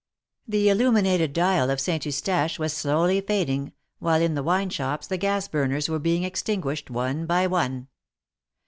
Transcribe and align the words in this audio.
The 0.47 0.67
illuminated 0.67 1.31
dial 1.31 1.69
of 1.69 1.79
Saint 1.79 2.07
Eustache 2.07 2.57
was 2.57 2.73
slowly 2.73 3.21
fad 3.21 3.49
ing, 3.51 3.71
while 3.99 4.19
in 4.19 4.33
the 4.33 4.41
wine 4.41 4.71
shops 4.71 5.05
the 5.05 5.15
gas 5.17 5.47
burners 5.47 5.89
were 5.89 5.99
being 5.99 6.23
extinguished 6.23 6.89
one 6.89 7.27
by 7.27 7.45
one. 7.45 7.87